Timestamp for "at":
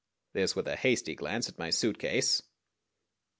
1.47-1.59